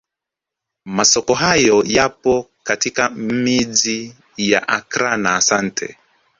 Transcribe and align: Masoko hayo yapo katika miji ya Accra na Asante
Masoko 0.85 1.33
hayo 1.33 1.83
yapo 1.87 2.49
katika 2.63 3.09
miji 3.09 4.15
ya 4.37 4.67
Accra 4.67 5.17
na 5.17 5.35
Asante 5.35 5.97